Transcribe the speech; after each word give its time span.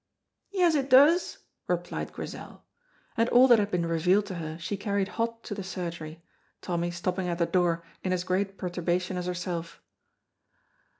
"Yes, 0.49 0.73
it 0.73 0.89
does," 0.89 1.37
replied 1.67 2.11
Grizel, 2.11 2.63
and 3.15 3.29
all 3.29 3.47
that 3.47 3.59
had 3.59 3.69
been 3.69 3.85
revealed 3.85 4.25
to 4.25 4.33
her 4.41 4.57
she 4.57 4.75
carried 4.75 5.09
hot 5.09 5.43
to 5.43 5.53
the 5.53 5.61
surgery, 5.63 6.23
Tommy 6.59 6.89
stopping 6.89 7.27
at 7.27 7.37
the 7.37 7.45
door 7.45 7.83
in 8.03 8.11
as 8.11 8.23
great 8.23 8.57
perturbation 8.57 9.15
as 9.15 9.27
herself. 9.27 9.79